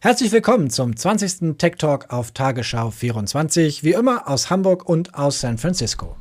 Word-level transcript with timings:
Herzlich 0.00 0.30
willkommen 0.30 0.70
zum 0.70 0.94
20. 0.94 1.58
Tech 1.58 1.74
Talk 1.76 2.12
auf 2.12 2.30
Tagesschau 2.30 2.92
24, 2.92 3.82
wie 3.82 3.94
immer 3.94 4.28
aus 4.28 4.48
Hamburg 4.48 4.88
und 4.88 5.16
aus 5.16 5.40
San 5.40 5.58
Francisco. 5.58 6.14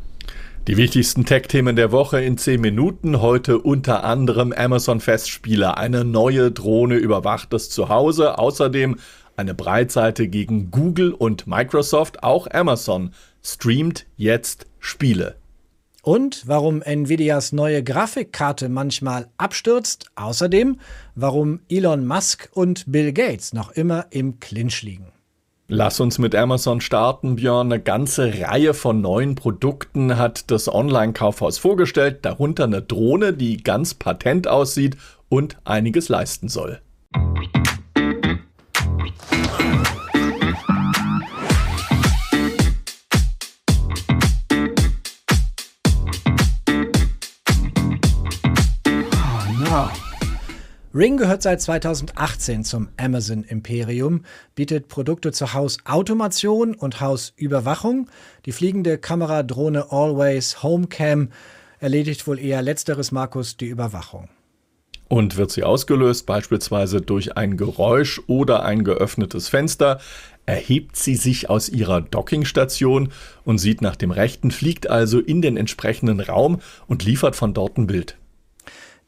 Die 0.67 0.77
wichtigsten 0.77 1.25
Tech-Themen 1.25 1.75
der 1.75 1.91
Woche 1.91 2.19
in 2.19 2.39
10 2.39 2.59
Minuten. 2.59 3.21
Heute 3.21 3.59
unter 3.59 4.03
anderem 4.03 4.51
Amazon 4.51 4.99
Festspieler. 4.99 5.77
Eine 5.77 6.05
neue 6.05 6.51
Drohne 6.51 6.95
überwacht 6.95 7.53
das 7.53 7.69
Zuhause. 7.69 8.39
Außerdem 8.39 8.95
eine 9.35 9.53
Breitseite 9.53 10.27
gegen 10.27 10.71
Google 10.71 11.13
und 11.13 11.45
Microsoft. 11.45 12.23
Auch 12.23 12.47
Amazon 12.49 13.11
streamt 13.43 14.07
jetzt 14.15 14.65
Spiele. 14.79 15.35
Und 16.07 16.47
warum 16.47 16.81
Nvidias 16.81 17.51
neue 17.51 17.83
Grafikkarte 17.83 18.69
manchmal 18.69 19.27
abstürzt. 19.37 20.05
Außerdem, 20.15 20.79
warum 21.15 21.59
Elon 21.67 22.07
Musk 22.07 22.47
und 22.53 22.89
Bill 22.89 23.11
Gates 23.11 23.51
noch 23.51 23.71
immer 23.71 24.05
im 24.11 24.39
Clinch 24.39 24.83
liegen. 24.83 25.07
Lass 25.67 25.99
uns 25.99 26.17
mit 26.17 26.33
Amazon 26.33 26.79
starten, 26.79 27.35
Björn. 27.35 27.73
Eine 27.73 27.83
ganze 27.83 28.39
Reihe 28.39 28.73
von 28.73 29.01
neuen 29.01 29.35
Produkten 29.35 30.17
hat 30.17 30.49
das 30.49 30.73
Online-Kaufhaus 30.73 31.57
vorgestellt, 31.57 32.19
darunter 32.21 32.63
eine 32.63 32.81
Drohne, 32.81 33.33
die 33.33 33.57
ganz 33.57 33.93
patent 33.93 34.47
aussieht 34.47 34.95
und 35.27 35.57
einiges 35.65 36.07
leisten 36.07 36.47
soll. 36.47 36.79
Ring 50.97 51.17
gehört 51.17 51.43
seit 51.43 51.61
2018 51.61 52.63
zum 52.63 52.89
Amazon 52.97 53.43
Imperium, 53.43 54.23
bietet 54.55 54.87
Produkte 54.87 55.31
zur 55.31 55.53
Hausautomation 55.53 56.73
und 56.73 57.01
Hausüberwachung. 57.01 58.09
Die 58.47 58.51
fliegende 58.51 58.97
Kameradrohne 58.97 59.91
Always 59.91 60.63
Homecam 60.63 61.29
erledigt 61.79 62.25
wohl 62.25 62.39
eher 62.39 62.63
letzteres, 62.63 63.11
Markus, 63.11 63.57
die 63.57 63.67
Überwachung. 63.67 64.27
Und 65.07 65.37
wird 65.37 65.51
sie 65.51 65.63
ausgelöst, 65.63 66.25
beispielsweise 66.25 66.99
durch 66.99 67.37
ein 67.37 67.57
Geräusch 67.57 68.19
oder 68.25 68.63
ein 68.63 68.83
geöffnetes 68.83 69.49
Fenster, 69.49 69.99
erhebt 70.47 70.95
sie 70.95 71.15
sich 71.15 71.47
aus 71.47 71.69
ihrer 71.69 72.01
Dockingstation 72.01 73.09
und 73.45 73.59
sieht 73.59 73.83
nach 73.83 73.97
dem 73.97 74.09
Rechten, 74.09 74.49
fliegt 74.49 74.89
also 74.89 75.19
in 75.19 75.43
den 75.43 75.57
entsprechenden 75.57 76.21
Raum 76.21 76.59
und 76.87 77.05
liefert 77.05 77.35
von 77.35 77.53
dort 77.53 77.77
ein 77.77 77.85
Bild. 77.85 78.17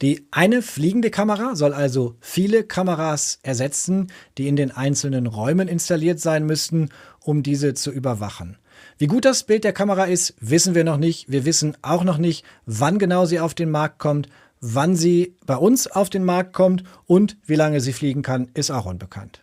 Die 0.02 0.28
eine 0.32 0.62
fliegende 0.62 1.12
Kamera 1.12 1.58
soll 1.58 1.74
also 1.74 2.16
viele 2.22 2.64
Kameras 2.64 3.40
ersetzen, 3.44 4.12
die 4.38 4.48
in 4.48 4.56
den 4.56 4.72
einzelnen 4.72 5.28
Räumen 5.28 5.68
installiert 5.68 6.22
sein 6.22 6.46
müssten, 6.46 6.90
um 7.20 7.44
diese 7.44 7.74
zu 7.74 7.92
überwachen. 7.92 8.58
Wie 8.98 9.08
gut 9.08 9.26
das 9.26 9.44
Bild 9.44 9.66
der 9.66 9.74
Kamera 9.74 10.06
ist, 10.06 10.36
wissen 10.40 10.74
wir 10.74 10.86
noch 10.86 10.98
nicht. 10.98 11.30
Wir 11.30 11.44
wissen 11.44 11.76
auch 11.82 12.06
noch 12.06 12.18
nicht, 12.18 12.46
wann 12.66 12.98
genau 12.98 13.26
sie 13.26 13.42
auf 13.42 13.54
den 13.54 13.72
Markt 13.72 14.00
kommt, 14.00 14.30
wann 14.62 14.96
sie 14.96 15.36
bei 15.46 15.58
uns 15.58 15.88
auf 15.88 16.10
den 16.10 16.24
Markt 16.24 16.54
kommt 16.54 16.84
und 17.06 17.36
wie 17.46 17.56
lange 17.56 17.82
sie 17.82 17.94
fliegen 17.94 18.22
kann, 18.22 18.50
ist 18.54 18.72
auch 18.72 18.86
unbekannt. 18.86 19.42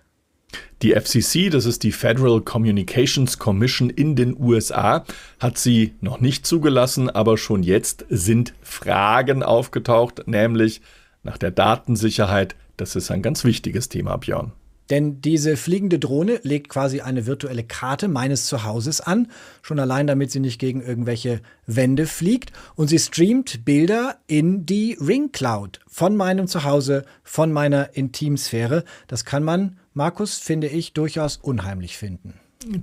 Die 0.83 0.92
FCC, 0.92 1.48
das 1.48 1.64
ist 1.64 1.83
die 1.83 1.92
Federal 1.92 2.42
Communications 2.42 3.39
Commission 3.39 3.89
in 3.89 4.14
den 4.14 4.39
USA, 4.39 5.05
hat 5.41 5.56
sie 5.56 5.94
noch 6.00 6.20
nicht 6.20 6.47
zugelassen, 6.47 7.08
aber 7.08 7.38
schon 7.38 7.62
jetzt 7.62 8.05
sind 8.11 8.55
Fragen 8.61 9.42
aufgetaucht, 9.42 10.28
nämlich 10.28 10.83
nach 11.22 11.38
der 11.38 11.50
Datensicherheit. 11.50 12.56
Das 12.77 12.94
ist 12.94 13.11
ein 13.11 13.22
ganz 13.22 13.44
wichtiges 13.44 13.88
Thema, 13.88 14.16
Björn. 14.19 14.53
Denn 14.91 15.20
diese 15.20 15.56
fliegende 15.56 15.98
Drohne 15.98 16.41
legt 16.42 16.69
quasi 16.69 17.01
eine 17.01 17.27
virtuelle 17.27 17.65
Karte 17.65 18.09
meines 18.09 18.47
Zuhauses 18.47 19.01
an, 19.01 19.28
schon 19.62 19.81
allein 19.81 20.06
damit 20.06 20.31
sie 20.31 20.41
nicht 20.41 20.59
gegen 20.59 20.81
irgendwelche 20.83 21.41
Wände 21.67 22.06
fliegt. 22.06 22.53
Und 22.75 22.88
sie 22.88 22.99
streamt 22.99 23.65
Bilder 23.65 24.16
in 24.27 24.66
die 24.66 24.97
Ring 25.00 25.33
Cloud 25.33 25.81
von 25.88 26.16
meinem 26.16 26.47
Zuhause, 26.47 27.05
von 27.22 27.53
meiner 27.53 27.97
Intimsphäre. 27.97 28.84
Das 29.09 29.25
kann 29.25 29.43
man, 29.43 29.78
Markus, 29.94 30.38
finde 30.38 30.69
ich, 30.69 30.93
durchaus 30.93 31.37
unheimlich 31.37 31.97
finden. 31.97 32.34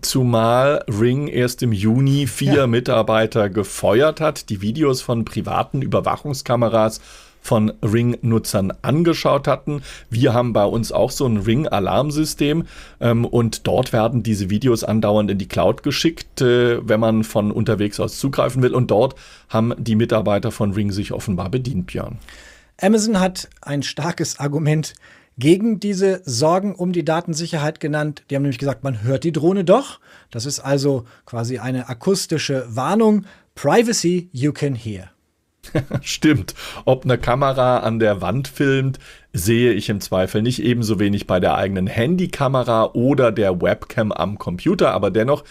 Zumal 0.01 0.83
Ring 0.88 1.27
erst 1.27 1.63
im 1.63 1.73
Juni 1.73 2.27
vier 2.27 2.53
ja. 2.53 2.67
Mitarbeiter 2.67 3.50
gefeuert 3.50 4.22
hat, 4.22 4.50
die 4.50 4.61
Videos 4.61 5.01
von 5.01 5.25
privaten 5.25 5.81
Überwachungskameras 5.81 7.01
von 7.43 7.73
Ring-Nutzern 7.83 8.73
angeschaut 8.81 9.47
hatten. 9.47 9.83
Wir 10.09 10.33
haben 10.33 10.53
bei 10.53 10.65
uns 10.65 10.91
auch 10.91 11.11
so 11.11 11.27
ein 11.27 11.37
Ring-Alarmsystem 11.37 12.65
ähm, 12.99 13.25
und 13.25 13.67
dort 13.67 13.93
werden 13.93 14.23
diese 14.23 14.49
Videos 14.49 14.83
andauernd 14.83 15.29
in 15.29 15.37
die 15.37 15.47
Cloud 15.47 15.83
geschickt, 15.83 16.41
äh, 16.41 16.87
wenn 16.87 16.99
man 16.99 17.23
von 17.23 17.51
unterwegs 17.51 17.99
aus 17.99 18.17
zugreifen 18.17 18.63
will. 18.63 18.73
Und 18.73 18.89
dort 18.89 19.15
haben 19.49 19.73
die 19.77 19.95
Mitarbeiter 19.95 20.51
von 20.51 20.71
Ring 20.71 20.91
sich 20.91 21.11
offenbar 21.11 21.49
bedient, 21.49 21.87
Björn. 21.87 22.17
Amazon 22.81 23.19
hat 23.19 23.49
ein 23.61 23.83
starkes 23.83 24.39
Argument 24.39 24.93
gegen 25.37 25.79
diese 25.79 26.21
Sorgen 26.25 26.75
um 26.75 26.91
die 26.91 27.05
Datensicherheit 27.05 27.79
genannt. 27.79 28.23
Die 28.29 28.35
haben 28.35 28.43
nämlich 28.43 28.59
gesagt, 28.59 28.83
man 28.83 29.03
hört 29.03 29.23
die 29.23 29.31
Drohne 29.31 29.63
doch. 29.63 29.99
Das 30.31 30.45
ist 30.45 30.59
also 30.59 31.05
quasi 31.25 31.57
eine 31.57 31.89
akustische 31.89 32.65
Warnung. 32.69 33.25
Privacy 33.55 34.29
you 34.31 34.51
can 34.51 34.75
hear. 34.75 35.09
Stimmt. 36.01 36.53
Ob 36.85 37.06
eine 37.06 37.18
Kamera 37.18 37.79
an 37.79 38.00
der 38.00 38.22
Wand 38.22 38.47
filmt, 38.47 39.00
sehe 39.34 39.74
ich 39.74 39.90
im 39.90 40.01
Zweifel 40.01 40.41
nicht 40.41 40.62
ebenso 40.62 41.00
wenig 41.00 41.28
bei 41.28 41.40
der 41.40 41.56
eigenen 41.56 41.88
Handykamera 41.88 42.91
oder 42.94 43.31
der 43.31 43.62
Webcam 43.62 44.12
am 44.12 44.38
Computer, 44.38 44.91
aber 44.91 45.09
dennoch, 45.09 45.44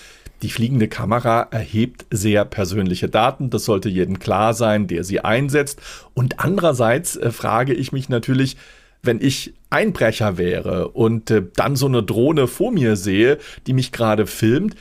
die 0.42 0.50
fliegende 0.50 0.88
Kamera 0.88 1.46
erhebt 1.50 2.04
sehr 2.10 2.44
persönliche 2.44 3.08
Daten. 3.08 3.50
Das 3.50 3.64
sollte 3.64 3.88
jedem 3.88 4.18
klar 4.18 4.54
sein, 4.54 4.88
der 4.88 5.04
sie 5.04 5.20
einsetzt. 5.20 5.80
Und 6.14 6.40
andererseits 6.40 7.16
äh, 7.16 7.30
frage 7.30 7.74
ich 7.74 7.92
mich 7.92 8.08
natürlich, 8.08 8.56
wenn 9.04 9.20
ich 9.20 9.54
Einbrecher 9.70 10.38
wäre 10.38 10.88
und 10.88 11.30
äh, 11.30 11.42
dann 11.54 11.76
so 11.76 11.86
eine 11.86 12.02
Drohne 12.02 12.48
vor 12.48 12.72
mir 12.72 12.96
sehe, 12.96 13.38
die 13.68 13.72
mich 13.72 13.92
gerade 13.92 14.26
filmt, 14.26 14.74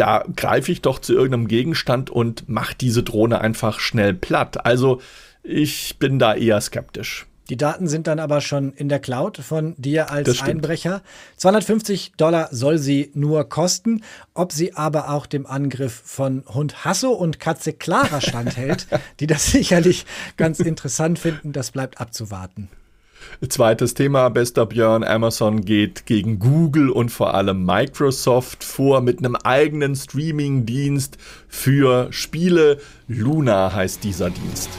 da 0.00 0.24
greife 0.34 0.72
ich 0.72 0.80
doch 0.80 0.98
zu 0.98 1.12
irgendeinem 1.12 1.46
Gegenstand 1.46 2.08
und 2.08 2.48
mache 2.48 2.74
diese 2.74 3.02
Drohne 3.02 3.42
einfach 3.42 3.80
schnell 3.80 4.14
platt. 4.14 4.64
Also 4.64 5.02
ich 5.42 5.98
bin 5.98 6.18
da 6.18 6.34
eher 6.34 6.58
skeptisch. 6.62 7.26
Die 7.50 7.58
Daten 7.58 7.86
sind 7.86 8.06
dann 8.06 8.18
aber 8.18 8.40
schon 8.40 8.72
in 8.72 8.88
der 8.88 9.00
Cloud 9.00 9.36
von 9.36 9.74
dir 9.76 10.10
als 10.10 10.40
Einbrecher. 10.40 11.02
250 11.36 12.12
Dollar 12.16 12.48
soll 12.50 12.78
sie 12.78 13.10
nur 13.12 13.46
kosten. 13.48 14.02
Ob 14.32 14.52
sie 14.52 14.74
aber 14.74 15.10
auch 15.10 15.26
dem 15.26 15.46
Angriff 15.46 16.00
von 16.04 16.44
Hund 16.46 16.84
Hasso 16.84 17.10
und 17.10 17.38
Katze 17.38 17.74
Clara 17.74 18.22
standhält, 18.22 18.86
die 19.20 19.26
das 19.26 19.50
sicherlich 19.50 20.06
ganz 20.38 20.60
interessant 20.60 21.18
finden, 21.18 21.52
das 21.52 21.72
bleibt 21.72 22.00
abzuwarten. 22.00 22.68
Zweites 23.48 23.94
Thema, 23.94 24.28
bester 24.28 24.66
Björn, 24.66 25.04
Amazon 25.04 25.64
geht 25.64 26.06
gegen 26.06 26.38
Google 26.38 26.90
und 26.90 27.10
vor 27.10 27.34
allem 27.34 27.64
Microsoft 27.64 28.64
vor 28.64 29.00
mit 29.00 29.18
einem 29.18 29.36
eigenen 29.36 29.94
Streaming-Dienst 29.96 31.16
für 31.48 32.12
Spiele. 32.12 32.78
Luna 33.08 33.72
heißt 33.72 34.04
dieser 34.04 34.30
Dienst. 34.30 34.70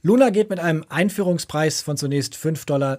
Luna 0.00 0.30
geht 0.30 0.48
mit 0.48 0.60
einem 0.60 0.84
Einführungspreis 0.88 1.82
von 1.82 1.96
zunächst 1.96 2.36
5,99 2.36 2.66
Dollar 2.66 2.98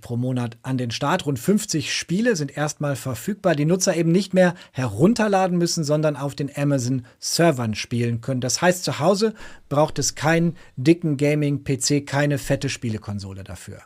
pro 0.00 0.16
Monat 0.16 0.56
an 0.62 0.78
den 0.78 0.92
Start. 0.92 1.26
Rund 1.26 1.36
50 1.36 1.92
Spiele 1.92 2.36
sind 2.36 2.56
erstmal 2.56 2.94
verfügbar, 2.94 3.56
die 3.56 3.64
Nutzer 3.64 3.96
eben 3.96 4.12
nicht 4.12 4.32
mehr 4.32 4.54
herunterladen 4.70 5.58
müssen, 5.58 5.82
sondern 5.82 6.14
auf 6.14 6.36
den 6.36 6.48
Amazon-Servern 6.54 7.74
spielen 7.74 8.20
können. 8.20 8.40
Das 8.40 8.62
heißt, 8.62 8.84
zu 8.84 9.00
Hause 9.00 9.34
braucht 9.68 9.98
es 9.98 10.14
keinen 10.14 10.56
dicken 10.76 11.16
Gaming-PC, 11.16 12.06
keine 12.06 12.38
fette 12.38 12.68
Spielekonsole 12.68 13.42
dafür. 13.42 13.80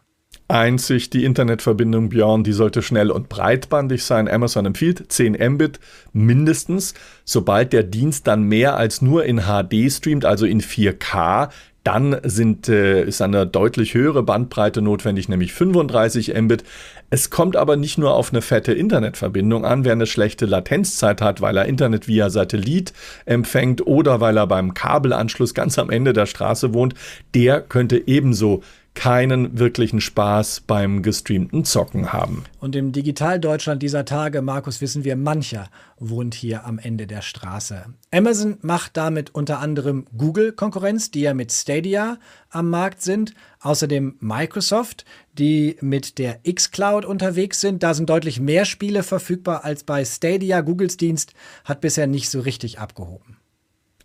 Einzig 0.48 1.10
die 1.10 1.24
Internetverbindung 1.24 2.10
Björn, 2.10 2.44
die 2.44 2.52
sollte 2.52 2.80
schnell 2.80 3.10
und 3.10 3.28
breitbandig 3.28 4.04
sein. 4.04 4.28
Amazon 4.28 4.66
empfiehlt 4.66 5.10
10 5.10 5.32
Mbit 5.54 5.80
mindestens. 6.12 6.94
Sobald 7.24 7.72
der 7.72 7.82
Dienst 7.82 8.28
dann 8.28 8.44
mehr 8.44 8.76
als 8.76 9.02
nur 9.02 9.24
in 9.24 9.40
HD 9.40 9.90
streamt, 9.90 10.24
also 10.24 10.46
in 10.46 10.60
4K, 10.60 11.48
dann 11.86 12.16
sind, 12.24 12.68
äh, 12.68 13.04
ist 13.04 13.22
eine 13.22 13.46
deutlich 13.46 13.94
höhere 13.94 14.24
Bandbreite 14.24 14.82
notwendig, 14.82 15.28
nämlich 15.28 15.52
35 15.52 16.34
Mbit. 16.34 16.64
Es 17.10 17.30
kommt 17.30 17.54
aber 17.54 17.76
nicht 17.76 17.96
nur 17.96 18.14
auf 18.14 18.32
eine 18.32 18.42
fette 18.42 18.72
Internetverbindung 18.72 19.64
an, 19.64 19.84
wer 19.84 19.92
eine 19.92 20.06
schlechte 20.06 20.46
Latenzzeit 20.46 21.22
hat, 21.22 21.40
weil 21.40 21.56
er 21.56 21.66
Internet 21.66 22.08
via 22.08 22.28
Satellit 22.28 22.92
empfängt 23.24 23.86
oder 23.86 24.20
weil 24.20 24.36
er 24.36 24.48
beim 24.48 24.74
Kabelanschluss 24.74 25.54
ganz 25.54 25.78
am 25.78 25.88
Ende 25.88 26.12
der 26.12 26.26
Straße 26.26 26.74
wohnt, 26.74 26.94
der 27.34 27.60
könnte 27.60 28.02
ebenso 28.08 28.64
keinen 28.96 29.58
wirklichen 29.58 30.00
Spaß 30.00 30.62
beim 30.66 31.02
gestreamten 31.02 31.64
Zocken 31.64 32.12
haben. 32.12 32.44
Und 32.58 32.74
im 32.74 32.90
Digitaldeutschland 32.90 33.82
dieser 33.82 34.04
Tage, 34.04 34.42
Markus, 34.42 34.80
wissen 34.80 35.04
wir, 35.04 35.14
mancher 35.14 35.68
wohnt 35.98 36.34
hier 36.34 36.64
am 36.64 36.78
Ende 36.80 37.06
der 37.06 37.22
Straße. 37.22 37.84
Amazon 38.10 38.56
macht 38.62 38.96
damit 38.96 39.34
unter 39.34 39.60
anderem 39.60 40.06
Google 40.16 40.52
Konkurrenz, 40.52 41.10
die 41.12 41.20
ja 41.20 41.34
mit 41.34 41.52
Stadia 41.52 42.18
am 42.50 42.70
Markt 42.70 43.02
sind. 43.02 43.34
Außerdem 43.60 44.16
Microsoft, 44.20 45.04
die 45.34 45.76
mit 45.80 46.18
der 46.18 46.40
xCloud 46.50 47.04
unterwegs 47.04 47.60
sind. 47.60 47.82
Da 47.82 47.94
sind 47.94 48.10
deutlich 48.10 48.40
mehr 48.40 48.64
Spiele 48.64 49.02
verfügbar 49.02 49.64
als 49.64 49.84
bei 49.84 50.04
Stadia. 50.04 50.62
Googles 50.62 50.96
Dienst 50.96 51.34
hat 51.64 51.80
bisher 51.80 52.06
nicht 52.06 52.30
so 52.30 52.40
richtig 52.40 52.80
abgehoben. 52.80 53.35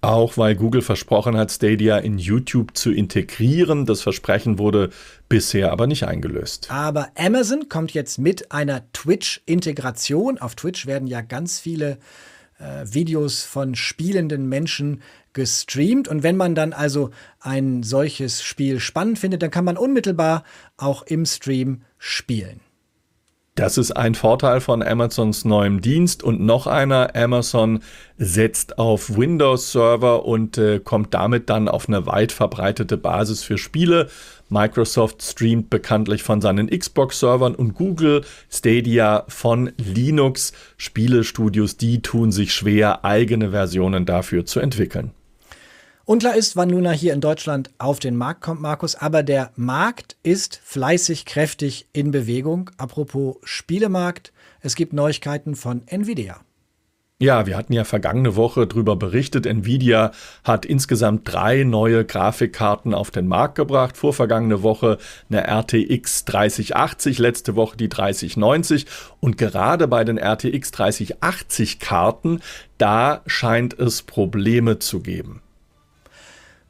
Auch 0.02 0.36
weil 0.36 0.56
Google 0.56 0.82
versprochen 0.82 1.38
hat, 1.38 1.52
Stadia 1.52 2.00
in 2.00 2.18
YouTube 2.18 2.76
zu 2.76 2.92
integrieren. 2.92 3.86
Das 3.86 4.02
Versprechen 4.02 4.58
wurde 4.58 4.90
bisher 5.30 5.72
aber 5.72 5.86
nicht 5.86 6.08
eingelöst. 6.08 6.72
Aber 6.72 7.10
Amazon 7.16 7.70
kommt 7.70 7.94
jetzt 7.94 8.18
mit 8.18 8.52
einer 8.52 8.92
Twitch-Integration. 8.94 10.40
Auf 10.40 10.56
Twitch 10.56 10.88
werden 10.88 11.08
ja 11.08 11.22
ganz 11.22 11.60
viele 11.60 12.00
äh, 12.58 12.84
Videos 12.86 13.44
von 13.44 13.76
spielenden 13.76 14.50
Menschen 14.50 15.04
gestreamt. 15.34 16.08
Und 16.08 16.24
wenn 16.24 16.36
man 16.36 16.56
dann 16.56 16.74
also 16.74 17.12
ein 17.40 17.84
solches 17.84 18.42
Spiel 18.42 18.80
spannend 18.80 19.20
findet, 19.20 19.44
dann 19.44 19.52
kann 19.52 19.66
man 19.66 19.78
unmittelbar 19.78 20.44
auch 20.78 21.04
im 21.04 21.28
Stream 21.28 21.84
spielen. 22.00 22.62
Das 23.56 23.78
ist 23.78 23.92
ein 23.92 24.16
Vorteil 24.16 24.62
von 24.62 24.82
Amazons 24.82 25.44
neuem 25.44 25.82
Dienst 25.82 26.24
und 26.24 26.40
noch 26.40 26.68
einer, 26.68 27.18
Amazon 27.18 27.82
setzt 28.18 28.80
auf 28.80 29.18
Windows-Server 29.18 30.26
und 30.26 30.58
äh, 30.58 30.80
kommt 30.80 31.14
damit 31.14 31.50
dann 31.50 31.68
auf 31.68 31.90
eine 31.90 32.06
weit 32.06 32.32
verbreitete 32.32 32.96
Basis 32.96 33.44
für 33.44 33.58
Spiele. 33.58 34.10
Microsoft 34.48 35.22
streamt 35.22 35.70
bekanntlich 35.70 36.24
von 36.24 36.40
seinen 36.40 36.70
Xbox-Servern 36.70 37.54
und 37.54 37.74
Google 37.74 38.24
Stadia 38.50 39.26
von 39.28 39.74
Linux. 39.78 40.54
Spielestudios, 40.78 41.76
die 41.76 42.02
tun 42.02 42.32
sich 42.32 42.54
schwer, 42.54 43.04
eigene 43.04 43.52
Versionen 43.52 44.06
dafür 44.06 44.46
zu 44.46 44.62
entwickeln. 44.62 45.12
Unklar 46.12 46.36
ist, 46.36 46.58
wann 46.58 46.70
Luna 46.70 46.92
hier 46.92 47.14
in 47.14 47.22
Deutschland 47.22 47.70
auf 47.78 48.00
den 48.00 48.18
Markt 48.18 48.42
kommt, 48.42 48.60
Markus, 48.60 48.96
aber 48.96 49.24
der 49.24 49.52
Markt 49.56 50.18
ist 50.24 50.60
fleißig, 50.62 51.24
kräftig 51.24 51.88
in 51.94 52.12
Bewegung. 52.12 52.70
Apropos 52.78 53.38
Spielemarkt, 53.46 54.34
es 54.60 54.76
gibt 54.76 54.92
Neuigkeiten 54.92 55.56
von 55.56 55.84
Nvidia. 55.88 56.42
Ja, 57.20 57.46
wir 57.46 57.56
hatten 57.56 57.72
ja 57.72 57.86
vergangene 57.86 58.36
Woche 58.36 58.68
darüber 58.68 58.98
berichtet. 58.98 59.46
Nvidia 59.46 60.12
hat 60.44 60.66
insgesamt 60.66 61.32
drei 61.32 61.64
neue 61.64 62.04
Grafikkarten 62.04 62.94
auf 62.94 63.10
den 63.12 63.28
Markt 63.28 63.56
gebracht. 63.56 63.96
Vorvergangene 63.96 64.64
Woche 64.64 64.98
eine 65.30 65.48
RTX 65.48 66.26
3080, 66.26 67.20
letzte 67.20 67.56
Woche 67.56 67.78
die 67.78 67.88
3090. 67.88 68.86
Und 69.22 69.38
gerade 69.38 69.88
bei 69.88 70.04
den 70.04 70.18
RTX 70.18 70.72
3080 70.72 71.80
Karten, 71.80 72.42
da 72.78 73.22
scheint 73.28 73.80
es 73.80 74.02
Probleme 74.02 74.80
zu 74.80 75.00
geben. 75.00 75.42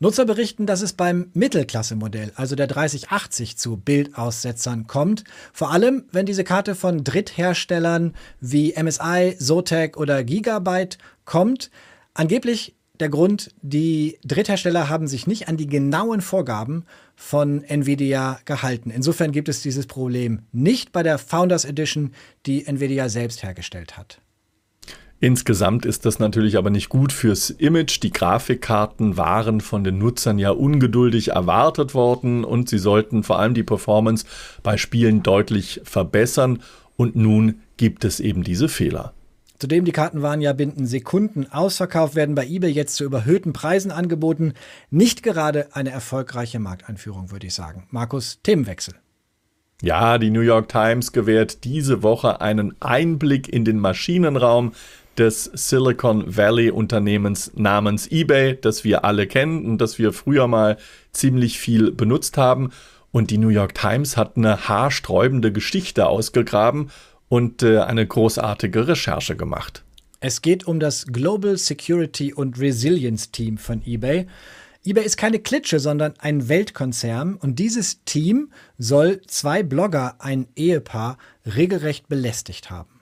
Nutzer 0.01 0.25
berichten, 0.25 0.65
dass 0.65 0.81
es 0.81 0.93
beim 0.93 1.29
Mittelklasse-Modell, 1.35 2.31
also 2.35 2.55
der 2.55 2.65
3080, 2.65 3.55
zu 3.55 3.77
Bildaussetzern 3.77 4.87
kommt. 4.87 5.23
Vor 5.53 5.71
allem, 5.71 6.05
wenn 6.11 6.25
diese 6.25 6.43
Karte 6.43 6.73
von 6.73 7.03
Drittherstellern 7.03 8.15
wie 8.39 8.73
MSI, 8.73 9.35
Zotac 9.37 9.97
oder 9.97 10.23
Gigabyte 10.23 10.97
kommt. 11.23 11.69
Angeblich 12.15 12.73
der 12.99 13.09
Grund, 13.09 13.51
die 13.61 14.17
Dritthersteller 14.25 14.89
haben 14.89 15.07
sich 15.07 15.27
nicht 15.27 15.47
an 15.47 15.57
die 15.57 15.67
genauen 15.67 16.21
Vorgaben 16.21 16.85
von 17.15 17.63
Nvidia 17.63 18.39
gehalten. 18.45 18.89
Insofern 18.89 19.31
gibt 19.31 19.49
es 19.49 19.61
dieses 19.61 19.85
Problem 19.85 20.41
nicht 20.51 20.91
bei 20.91 21.03
der 21.03 21.19
Founders 21.19 21.63
Edition, 21.63 22.15
die 22.47 22.65
Nvidia 22.65 23.07
selbst 23.07 23.43
hergestellt 23.43 23.97
hat. 23.97 24.19
Insgesamt 25.23 25.85
ist 25.85 26.07
das 26.07 26.17
natürlich 26.17 26.57
aber 26.57 26.71
nicht 26.71 26.89
gut 26.89 27.13
fürs 27.13 27.51
Image. 27.51 28.01
Die 28.01 28.09
Grafikkarten 28.09 29.17
waren 29.17 29.61
von 29.61 29.83
den 29.83 29.99
Nutzern 29.99 30.39
ja 30.39 30.49
ungeduldig 30.49 31.29
erwartet 31.29 31.93
worden 31.93 32.43
und 32.43 32.69
sie 32.69 32.79
sollten 32.79 33.21
vor 33.21 33.37
allem 33.37 33.53
die 33.53 33.61
Performance 33.61 34.25
bei 34.63 34.77
Spielen 34.77 35.21
deutlich 35.21 35.79
verbessern. 35.83 36.63
Und 36.97 37.15
nun 37.15 37.61
gibt 37.77 38.03
es 38.03 38.19
eben 38.19 38.43
diese 38.43 38.67
Fehler. 38.67 39.13
Zudem, 39.59 39.85
die 39.85 39.91
Karten 39.91 40.23
waren 40.23 40.41
ja 40.41 40.53
binnen 40.53 40.87
Sekunden 40.87 41.45
ausverkauft, 41.51 42.15
werden 42.15 42.33
bei 42.33 42.47
eBay 42.47 42.71
jetzt 42.71 42.95
zu 42.95 43.03
überhöhten 43.03 43.53
Preisen 43.53 43.91
angeboten. 43.91 44.55
Nicht 44.89 45.21
gerade 45.21 45.75
eine 45.75 45.91
erfolgreiche 45.91 46.57
Markteinführung, 46.57 47.29
würde 47.29 47.45
ich 47.45 47.53
sagen. 47.53 47.87
Markus, 47.91 48.39
Themenwechsel. 48.41 48.95
Ja, 49.83 50.19
die 50.19 50.29
New 50.29 50.41
York 50.41 50.69
Times 50.69 51.11
gewährt 51.11 51.63
diese 51.63 52.03
Woche 52.03 52.39
einen 52.39 52.75
Einblick 52.81 53.49
in 53.49 53.65
den 53.65 53.79
Maschinenraum 53.79 54.73
des 55.21 55.43
Silicon 55.53 56.35
Valley 56.35 56.71
Unternehmens 56.71 57.51
namens 57.53 58.07
eBay, 58.09 58.59
das 58.59 58.83
wir 58.83 59.05
alle 59.05 59.27
kennen 59.27 59.67
und 59.67 59.77
das 59.77 59.99
wir 59.99 60.13
früher 60.13 60.47
mal 60.47 60.77
ziemlich 61.11 61.59
viel 61.59 61.91
benutzt 61.91 62.37
haben. 62.37 62.71
Und 63.11 63.29
die 63.29 63.37
New 63.37 63.49
York 63.49 63.75
Times 63.75 64.17
hat 64.17 64.35
eine 64.35 64.67
haarsträubende 64.67 65.51
Geschichte 65.51 66.07
ausgegraben 66.07 66.89
und 67.29 67.61
äh, 67.61 67.81
eine 67.81 68.07
großartige 68.07 68.87
Recherche 68.87 69.35
gemacht. 69.35 69.83
Es 70.21 70.41
geht 70.41 70.65
um 70.65 70.79
das 70.79 71.05
Global 71.05 71.55
Security 71.55 72.33
und 72.33 72.59
Resilience 72.59 73.29
Team 73.29 73.59
von 73.59 73.83
eBay. 73.85 74.25
eBay 74.83 75.05
ist 75.05 75.17
keine 75.17 75.37
Klitsche, 75.37 75.79
sondern 75.79 76.15
ein 76.17 76.49
Weltkonzern 76.49 77.35
und 77.35 77.59
dieses 77.59 78.03
Team 78.05 78.51
soll 78.79 79.21
zwei 79.27 79.61
Blogger, 79.61 80.15
ein 80.17 80.47
Ehepaar, 80.55 81.19
regelrecht 81.45 82.07
belästigt 82.09 82.71
haben. 82.71 83.00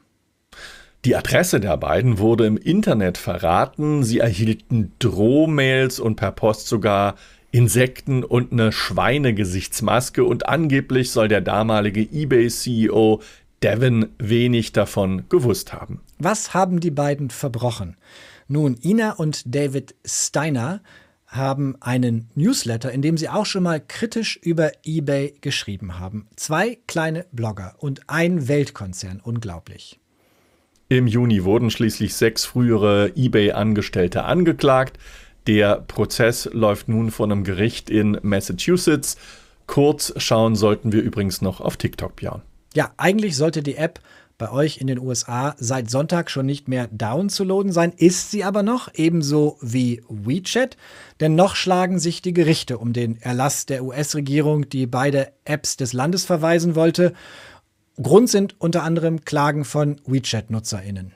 Die 1.06 1.16
Adresse 1.16 1.62
der 1.62 1.78
beiden 1.78 2.20
wurde 2.20 2.46
im 2.46 2.58
Internet 2.58 3.18
verraten. 3.18 4.04
Sie 4.04 4.20
erhielten 4.20 4.92
Drohmails 5.00 6.00
und 6.00 6.18
per 6.18 6.34
Post 6.34 6.68
sogar 6.68 7.16
Insekten 7.52 8.26
und 8.26 8.52
eine 8.52 8.74
Schweinegesichtsmaske 8.74 10.26
und 10.26 10.50
angeblich 10.50 11.12
soll 11.12 11.30
der 11.30 11.40
damalige 11.40 12.02
eBay-CEO 12.02 13.22
Devin 13.64 14.10
wenig 14.18 14.74
davon 14.74 15.24
gewusst 15.30 15.72
haben. 15.72 16.02
Was 16.18 16.54
haben 16.54 16.82
die 16.82 16.92
beiden 16.92 17.30
verbrochen? 17.30 17.96
Nun, 18.50 18.78
Ina 18.84 19.14
und 19.14 19.44
David 19.46 19.96
Steiner 20.06 20.82
haben 21.28 21.78
einen 21.80 22.30
Newsletter, 22.36 22.92
in 22.92 23.02
dem 23.02 23.16
sie 23.16 23.30
auch 23.30 23.46
schon 23.46 23.64
mal 23.64 23.80
kritisch 23.80 24.38
über 24.38 24.72
eBay 24.84 25.36
geschrieben 25.40 25.98
haben. 25.98 26.28
Zwei 26.36 26.78
kleine 26.88 27.26
Blogger 27.32 27.76
und 27.78 28.02
ein 28.08 28.48
Weltkonzern, 28.48 29.22
unglaublich. 29.24 30.00
Im 30.92 31.06
Juni 31.06 31.44
wurden 31.44 31.70
schließlich 31.70 32.16
sechs 32.16 32.46
frühere 32.46 33.12
eBay-Angestellte 33.16 34.24
angeklagt. 34.24 34.98
Der 35.46 35.76
Prozess 35.82 36.50
läuft 36.52 36.90
nun 36.90 37.12
vor 37.12 37.28
einem 37.28 37.44
Gericht 37.44 37.92
in 37.92 38.18
Massachusetts. 38.24 39.16
Kurz 39.68 40.12
schauen 40.18 40.56
sollten 40.56 40.92
wir 40.92 41.04
übrigens 41.04 41.44
noch 41.44 41.62
auf 41.62 41.78
TikTok, 41.78 42.16
Björn. 42.16 42.42
Ja, 42.74 42.92
eigentlich 42.98 43.38
sollte 43.38 43.62
die 43.62 43.76
App 43.76 44.00
bei 44.40 44.52
euch 44.52 44.78
in 44.80 44.88
den 44.88 44.98
USA 44.98 45.54
seit 45.60 45.92
Sonntag 45.92 46.32
schon 46.32 46.48
nicht 46.48 46.68
mehr 46.68 46.88
downzuladen 46.92 47.72
sein, 47.72 47.94
ist 47.96 48.32
sie 48.32 48.44
aber 48.44 48.64
noch, 48.64 48.90
ebenso 48.96 49.58
wie 49.62 50.02
WeChat. 50.10 50.76
Denn 51.20 51.36
noch 51.36 51.56
schlagen 51.56 52.00
sich 52.00 52.24
die 52.24 52.34
Gerichte 52.34 52.80
um 52.80 52.94
den 52.94 53.22
Erlass 53.22 53.68
der 53.68 53.84
US-Regierung, 53.84 54.68
die 54.70 54.88
beide 54.88 55.34
Apps 55.46 55.78
des 55.78 55.94
Landes 55.94 56.26
verweisen 56.26 56.74
wollte. 56.74 57.14
Grund 58.02 58.30
sind 58.30 58.56
unter 58.60 58.84
anderem 58.84 59.26
Klagen 59.26 59.66
von 59.66 59.98
WeChat-NutzerInnen. 60.06 61.12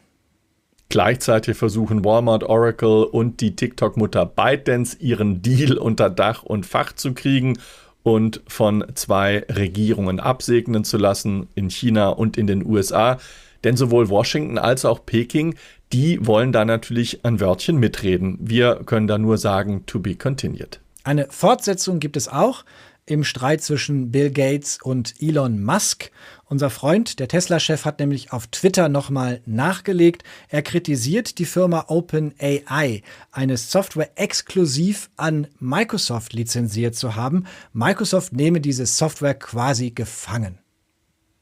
Gleichzeitig 0.90 1.58
versuchen 1.58 2.04
Walmart, 2.04 2.44
Oracle 2.44 3.06
und 3.06 3.40
die 3.40 3.56
TikTok-Mutter 3.56 4.26
ByteDance 4.26 4.98
ihren 5.00 5.42
Deal 5.42 5.78
unter 5.78 6.10
Dach 6.10 6.44
und 6.44 6.66
Fach 6.66 6.94
zu 6.94 7.14
kriegen 7.14 7.58
und 8.04 8.42
von 8.48 8.84
zwei 8.96 9.46
Regierungen 9.50 10.20
absegnen 10.20 10.84
zu 10.84 10.98
lassen, 10.98 11.48
in 11.56 11.70
China 11.70 12.10
und 12.10 12.38
in 12.38 12.48
den 12.48 12.66
USA. 12.66 13.18
Denn 13.64 13.78
sowohl 13.78 14.10
Washington 14.10 14.58
als 14.58 14.84
auch 14.84 15.06
Peking, 15.06 15.56
die 15.94 16.26
wollen 16.28 16.52
da 16.52 16.66
natürlich 16.66 17.24
ein 17.24 17.40
Wörtchen 17.40 17.78
mitreden. 17.78 18.38
Wir 18.42 18.82
können 18.86 19.08
da 19.08 19.18
nur 19.18 19.38
sagen, 19.38 19.86
to 19.86 20.00
be 20.00 20.16
continued. 20.16 20.82
Eine 21.06 21.28
Fortsetzung 21.30 22.00
gibt 22.00 22.18
es 22.18 22.28
auch 22.28 22.66
im 23.06 23.24
Streit 23.24 23.62
zwischen 23.62 24.12
Bill 24.12 24.32
Gates 24.32 24.80
und 24.82 25.16
Elon 25.20 25.64
Musk. 25.64 26.12
Unser 26.46 26.70
Freund, 26.70 27.20
der 27.20 27.28
Tesla-Chef, 27.28 27.86
hat 27.86 28.00
nämlich 28.00 28.32
auf 28.32 28.48
Twitter 28.48 28.90
nochmal 28.90 29.42
nachgelegt. 29.46 30.24
Er 30.50 30.62
kritisiert 30.62 31.40
die 31.40 31.46
Firma 31.46 31.86
OpenAI, 31.88 33.02
eine 33.32 33.58
Software 33.58 34.12
exklusiv 34.16 35.10
an 35.18 35.48
Microsoft 35.60 36.34
lizenziert 36.34 36.96
zu 36.96 37.16
haben. 37.16 37.46
Microsoft 37.74 38.34
nehme 38.34 38.62
diese 38.62 38.86
Software 38.86 39.36
quasi 39.36 39.92
gefangen. 39.92 40.60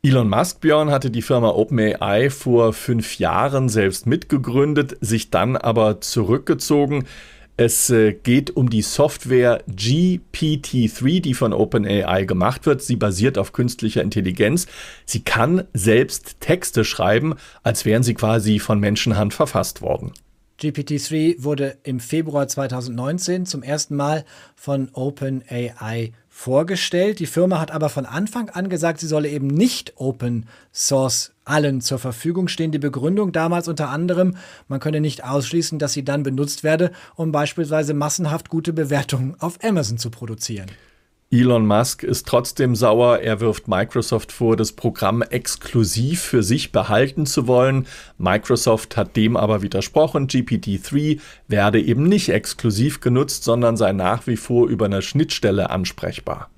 Elon 0.03 0.29
Musk, 0.29 0.61
Björn, 0.61 0.89
hatte 0.89 1.11
die 1.11 1.21
Firma 1.21 1.49
OpenAI 1.49 2.31
vor 2.31 2.73
fünf 2.73 3.19
Jahren 3.19 3.69
selbst 3.69 4.07
mitgegründet, 4.07 4.97
sich 4.99 5.29
dann 5.29 5.55
aber 5.55 6.01
zurückgezogen. 6.01 7.05
Es 7.58 7.89
äh, 7.89 8.13
geht 8.13 8.55
um 8.55 8.70
die 8.70 8.81
Software 8.81 9.63
GPT-3, 9.67 11.22
die 11.22 11.34
von 11.34 11.53
OpenAI 11.53 12.25
gemacht 12.25 12.65
wird. 12.65 12.81
Sie 12.81 12.96
basiert 12.96 13.38
auf 13.38 13.53
künstlicher 13.53 14.01
Intelligenz. 14.01 14.67
Sie 15.05 15.22
kann 15.22 15.67
selbst 15.74 16.39
Texte 16.39 16.84
schreiben, 16.84 17.36
als 17.62 17.86
wären 17.86 18.03
sie 18.03 18.13
quasi 18.13 18.60
von 18.60 18.79
Menschenhand 18.79 19.34
verfasst 19.34 19.81
worden. 19.81 20.12
GPT-3 20.61 21.43
wurde 21.43 21.77
im 21.83 21.99
Februar 21.99 22.47
2019 22.47 23.47
zum 23.47 23.63
ersten 23.63 23.95
Mal 23.95 24.25
von 24.55 24.89
OpenAI 24.93 26.13
vorgestellt. 26.29 27.19
Die 27.19 27.25
Firma 27.25 27.59
hat 27.59 27.71
aber 27.71 27.89
von 27.89 28.05
Anfang 28.05 28.49
an 28.49 28.69
gesagt, 28.69 28.99
sie 28.99 29.07
solle 29.07 29.29
eben 29.29 29.47
nicht 29.47 29.93
Open 29.95 30.45
Source 30.71 31.33
allen 31.45 31.81
zur 31.81 31.97
Verfügung 31.97 32.47
stehen. 32.47 32.71
Die 32.71 32.79
Begründung 32.79 33.31
damals 33.31 33.67
unter 33.67 33.89
anderem, 33.89 34.37
man 34.67 34.79
könne 34.79 35.01
nicht 35.01 35.23
ausschließen, 35.23 35.79
dass 35.79 35.93
sie 35.93 36.05
dann 36.05 36.21
benutzt 36.21 36.63
werde, 36.63 36.91
um 37.15 37.31
beispielsweise 37.31 37.95
massenhaft 37.95 38.49
gute 38.49 38.71
Bewertungen 38.71 39.35
auf 39.39 39.63
Amazon 39.63 39.97
zu 39.97 40.11
produzieren. 40.11 40.69
Elon 41.33 41.65
Musk 41.65 42.03
ist 42.03 42.27
trotzdem 42.27 42.75
sauer. 42.75 43.19
Er 43.19 43.39
wirft 43.39 43.69
Microsoft 43.69 44.33
vor, 44.33 44.57
das 44.57 44.73
Programm 44.73 45.21
exklusiv 45.21 46.21
für 46.21 46.43
sich 46.43 46.73
behalten 46.73 47.25
zu 47.25 47.47
wollen. 47.47 47.88
Microsoft 48.17 48.97
hat 48.97 49.15
dem 49.15 49.38
aber 49.38 49.61
widersprochen. 49.61 50.27
GPT-3 50.27 51.21
werde 51.47 51.81
eben 51.81 52.03
nicht 52.03 52.27
exklusiv 52.27 53.00
genutzt, 53.00 53.45
sondern 53.45 53.77
sei 53.77 53.93
nach 53.93 54.27
wie 54.27 54.35
vor 54.35 54.67
über 54.67 54.85
eine 54.85 55.01
Schnittstelle 55.01 55.69
ansprechbar. 55.69 56.50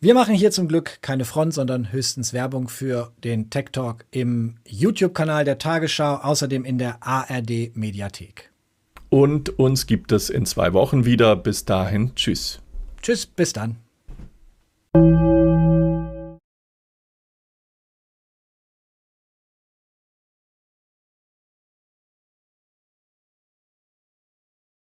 Wir 0.00 0.14
machen 0.14 0.34
hier 0.34 0.50
zum 0.50 0.66
Glück 0.66 1.02
keine 1.02 1.26
Front, 1.26 1.52
sondern 1.52 1.92
höchstens 1.92 2.32
Werbung 2.32 2.68
für 2.68 3.12
den 3.22 3.50
Tech 3.50 3.66
Talk 3.72 4.06
im 4.10 4.54
YouTube-Kanal 4.66 5.44
der 5.44 5.58
Tagesschau, 5.58 6.14
außerdem 6.14 6.64
in 6.64 6.78
der 6.78 7.02
ARD 7.02 7.76
Mediathek. 7.76 8.50
Und 9.10 9.58
uns 9.58 9.86
gibt 9.86 10.12
es 10.12 10.30
in 10.30 10.46
zwei 10.46 10.72
Wochen 10.72 11.04
wieder. 11.04 11.36
Bis 11.36 11.66
dahin, 11.66 12.14
tschüss. 12.14 12.62
Tschüss, 13.02 13.26
bis 13.26 13.52
dann. 13.52 13.76